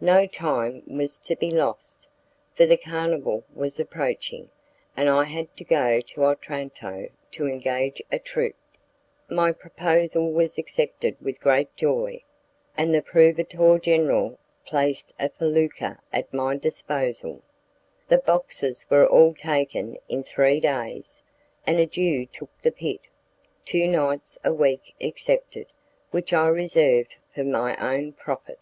No 0.00 0.26
time 0.26 0.82
was 0.86 1.18
to 1.18 1.36
be 1.36 1.50
lost, 1.50 2.08
for 2.56 2.64
the 2.64 2.78
carnival 2.78 3.44
was 3.54 3.78
approaching, 3.78 4.48
and 4.96 5.10
I 5.10 5.24
had 5.24 5.54
to 5.58 5.64
go 5.64 6.00
to 6.00 6.24
Otranto 6.24 7.10
to 7.32 7.46
engage 7.46 8.00
a 8.10 8.18
troop. 8.18 8.56
My 9.30 9.52
proposal 9.52 10.32
was 10.32 10.56
accepted 10.56 11.18
with 11.20 11.38
great 11.38 11.76
joy, 11.76 12.22
and 12.78 12.94
the 12.94 13.02
proveditore 13.02 13.78
generale 13.78 14.38
placed 14.64 15.12
a 15.20 15.28
felucca 15.28 15.98
at 16.14 16.32
my 16.32 16.56
disposal. 16.56 17.42
The 18.08 18.16
boxes 18.16 18.86
were 18.88 19.06
all 19.06 19.34
taken 19.34 19.98
in 20.08 20.22
three 20.22 20.60
days, 20.60 21.22
and 21.66 21.78
a 21.78 21.84
Jew 21.84 22.24
took 22.24 22.56
the 22.56 22.72
pit, 22.72 23.00
two 23.66 23.86
nights 23.86 24.38
a 24.42 24.52
week 24.54 24.94
excepted, 24.98 25.66
which 26.10 26.32
I 26.32 26.48
reserved 26.48 27.16
for 27.34 27.44
my 27.44 27.76
own 27.76 28.14
profit. 28.14 28.60